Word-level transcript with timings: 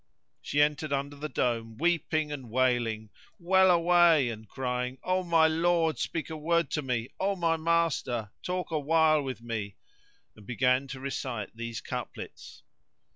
She 0.41 0.63
entered 0.63 0.91
under 0.91 1.15
the 1.15 1.29
dome 1.29 1.77
weeping 1.77 2.31
and 2.31 2.49
wailing, 2.49 3.11
"Well 3.37 3.69
away!" 3.69 4.29
and 4.29 4.49
crying, 4.49 4.97
"O 5.03 5.21
my 5.23 5.45
lord! 5.47 5.99
speak 5.99 6.31
a 6.31 6.35
word 6.35 6.71
to 6.71 6.81
me! 6.81 7.09
O 7.19 7.35
my 7.35 7.55
master! 7.55 8.31
talk 8.41 8.71
awhile 8.71 9.21
with 9.21 9.41
me!" 9.43 9.75
and 10.35 10.43
began 10.47 10.87
to 10.87 10.99
recite 10.99 11.55
these 11.55 11.81
couplets. 11.81 12.63